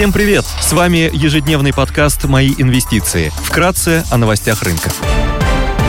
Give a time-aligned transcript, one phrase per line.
[0.00, 0.46] Всем привет!
[0.62, 3.30] С вами ежедневный подкаст «Мои инвестиции».
[3.44, 4.90] Вкратце о новостях рынка.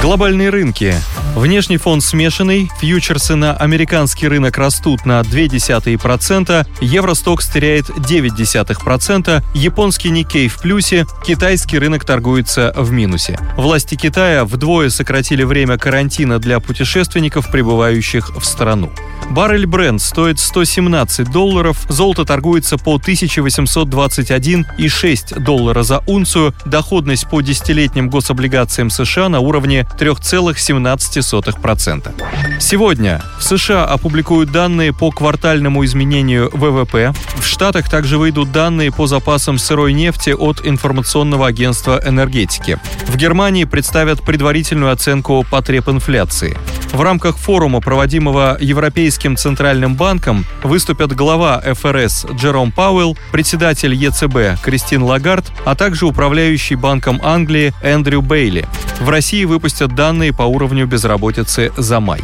[0.01, 0.95] Глобальные рынки.
[1.33, 10.49] Внешний фон смешанный, фьючерсы на американский рынок растут на 0,2%, Евростокс теряет 0,9%, японский Никей
[10.49, 13.39] в плюсе, китайский рынок торгуется в минусе.
[13.55, 18.91] Власти Китая вдвое сократили время карантина для путешественников, прибывающих в страну.
[19.31, 28.09] Баррель бренд стоит 117 долларов, золото торгуется по 1821,6 доллара за унцию, доходность по десятилетним
[28.09, 32.11] гособлигациям США на уровне 3,17%.
[32.59, 37.13] Сегодня в США опубликуют данные по квартальному изменению ВВП.
[37.37, 42.77] В Штатах также выйдут данные по запасам сырой нефти от информационного агентства энергетики.
[43.07, 46.57] В Германии представят предварительную оценку потреб инфляции.
[46.91, 55.03] В рамках форума, проводимого Европейским Центральным банком, выступят глава ФРС Джером Пауэлл, председатель ЕЦБ Кристин
[55.03, 58.65] Лагард, а также управляющий Банком Англии Эндрю Бейли.
[58.99, 62.21] В России выпустят данные по уровню безработицы за май.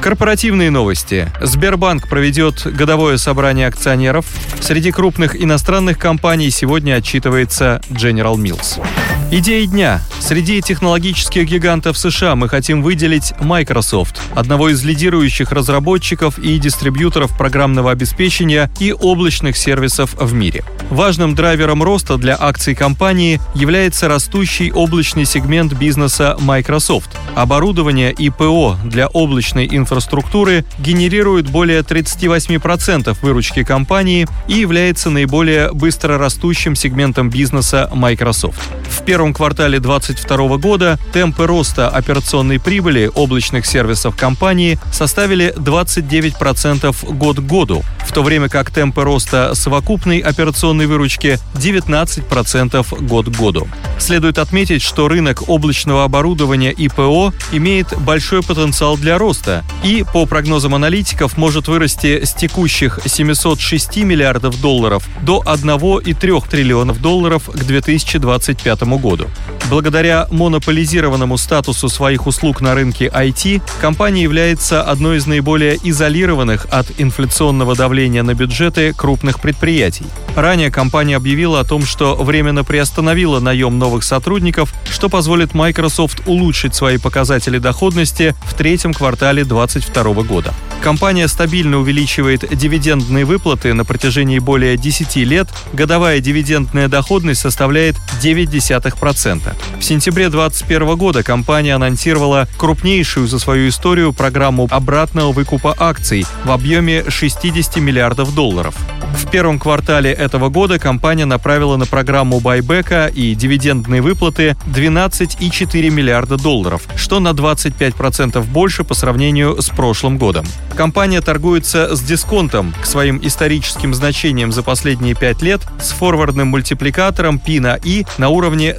[0.00, 1.30] Корпоративные новости.
[1.42, 4.26] Сбербанк проведет годовое собрание акционеров.
[4.60, 8.80] Среди крупных иностранных компаний сегодня отчитывается General Mills.
[9.28, 10.00] Идеи дня.
[10.20, 17.90] Среди технологических гигантов США мы хотим выделить Microsoft, одного из лидирующих разработчиков и дистрибьюторов программного
[17.90, 20.64] обеспечения и облачных сервисов в мире.
[20.90, 27.10] Важным драйвером роста для акций компании является растущий облачный сегмент бизнеса Microsoft.
[27.34, 36.18] Оборудование и ПО для облачной инфраструктуры генерирует более 38% выручки компании и является наиболее быстро
[36.18, 38.60] растущим сегментом бизнеса Microsoft.
[38.88, 47.36] В первом квартале 2022 года темпы роста операционной прибыли облачных сервисов компании составили 29% год
[47.38, 53.66] к году, в то время как темпы роста совокупной операционной выручки 19% год к году.
[53.98, 60.26] Следует отметить, что рынок облачного оборудования и ПО имеет большой потенциал для роста и, по
[60.26, 68.82] прогнозам аналитиков, может вырасти с текущих 706 миллиардов долларов до 1,3 триллионов долларов к 2025
[68.82, 69.30] году году.
[69.68, 76.86] Благодаря монополизированному статусу своих услуг на рынке IT, компания является одной из наиболее изолированных от
[76.98, 80.06] инфляционного давления на бюджеты крупных предприятий.
[80.36, 86.76] Ранее компания объявила о том, что временно приостановила наем новых сотрудников, что позволит Microsoft улучшить
[86.76, 90.54] свои показатели доходности в третьем квартале 2022 года.
[90.80, 95.48] Компания стабильно увеличивает дивидендные выплаты на протяжении более 10 лет.
[95.72, 99.55] Годовая дивидендная доходность составляет 0,9%.
[99.78, 106.50] В сентябре 2021 года компания анонсировала крупнейшую за свою историю программу обратного выкупа акций в
[106.50, 108.74] объеме 60 миллиардов долларов.
[109.16, 116.36] В первом квартале этого года компания направила на программу байбека и дивидендные выплаты 12,4 миллиарда
[116.36, 120.46] долларов, что на 25% больше по сравнению с прошлым годом.
[120.76, 127.38] Компания торгуется с дисконтом к своим историческим значениям за последние 5 лет с форвардным мультипликатором
[127.38, 128.74] P на I на уровне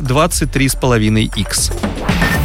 [0.75, 1.96] 23,5x.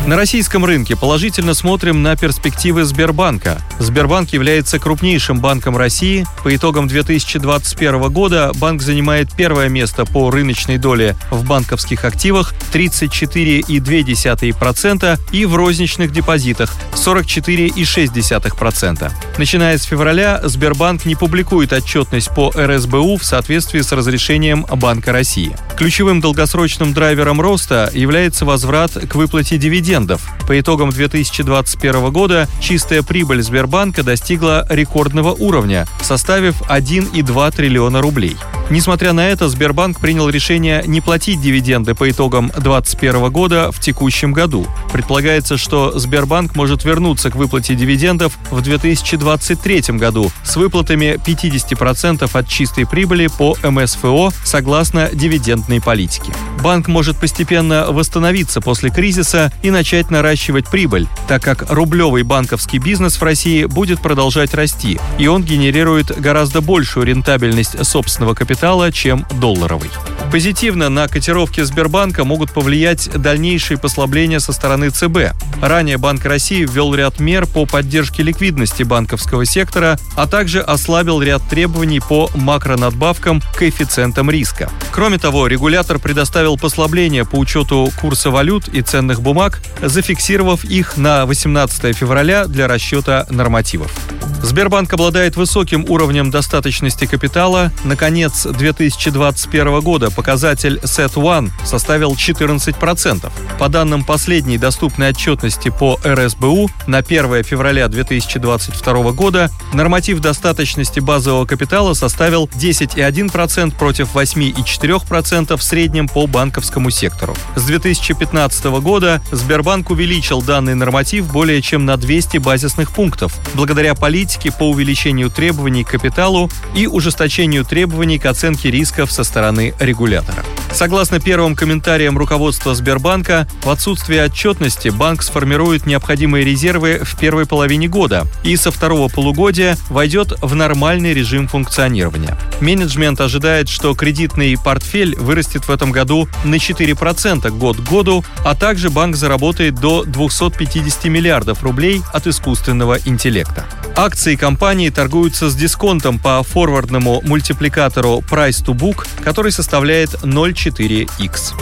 [0.04, 3.62] На российском рынке положительно смотрим на перспективы Сбербанка.
[3.78, 6.26] Сбербанк является крупнейшим банком России.
[6.42, 15.20] По итогам 2021 года банк занимает первое место по рыночной доле в банковских активах 34,2%
[15.30, 19.12] и в розничных депозитах 44,6%.
[19.38, 25.54] Начиная с февраля Сбербанк не публикует отчетность по РСБУ в соответствии с разрешением Банка России.
[25.76, 30.22] Ключевым долгосрочным драйвером роста является возврат к выплате дивидендов дивидендов.
[30.46, 38.36] По итогам 2021 года чистая прибыль Сбербанка достигла рекордного уровня, составив 1,2 триллиона рублей.
[38.70, 44.32] Несмотря на это, Сбербанк принял решение не платить дивиденды по итогам 2021 года в текущем
[44.32, 44.66] году.
[44.92, 52.48] Предполагается, что Сбербанк может вернуться к выплате дивидендов в 2023 году с выплатами 50% от
[52.48, 56.32] чистой прибыли по МСФО согласно дивидендной политике.
[56.62, 63.16] Банк может постепенно восстановиться после кризиса и начать наращивать прибыль, так как рублевый банковский бизнес
[63.16, 69.90] в России будет продолжать расти, и он генерирует гораздо большую рентабельность собственного капитала, чем долларовый.
[70.32, 75.34] Позитивно на котировки Сбербанка могут повлиять дальнейшие послабления со стороны ЦБ.
[75.60, 81.42] Ранее Банк России ввел ряд мер по поддержке ликвидности банковского сектора, а также ослабил ряд
[81.50, 84.70] требований по макронадбавкам к коэффициентам риска.
[84.90, 91.26] Кроме того, регулятор предоставил послабление по учету курса валют и ценных бумаг, зафиксировав их на
[91.26, 93.92] 18 февраля для расчета нормативов.
[94.42, 97.72] Сбербанк обладает высоким уровнем достаточности капитала.
[97.84, 103.30] Наконец 2021 года показатель SET1 составил 14%.
[103.58, 111.46] По данным последней доступной отчетности по РСБУ на 1 февраля 2022 года норматив достаточности базового
[111.46, 117.36] капитала составил 10,1% против 8,4% в среднем по банковскому сектору.
[117.54, 124.31] С 2015 года Сбербанк увеличил данный норматив более чем на 200 базисных пунктов, благодаря политике
[124.32, 130.42] политики по увеличению требований к капиталу и ужесточению требований к оценке рисков со стороны регулятора.
[130.72, 137.88] Согласно первым комментариям руководства Сбербанка, в отсутствие отчетности банк сформирует необходимые резервы в первой половине
[137.88, 142.38] года и со второго полугодия войдет в нормальный режим функционирования.
[142.60, 148.54] Менеджмент ожидает, что кредитный портфель вырастет в этом году на 4% год к году, а
[148.54, 153.66] также банк заработает до 250 миллиардов рублей от искусственного интеллекта.
[153.94, 161.54] Акции компании торгуются с дисконтом по форвардному мультипликатору Price to Book, который составляет 0,4x.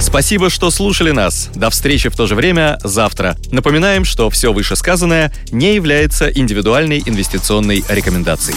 [0.00, 1.48] Спасибо, что слушали нас.
[1.54, 3.36] До встречи в то же время завтра.
[3.52, 8.56] Напоминаем, что все вышесказанное не является индивидуальной инвестиционной рекомендацией.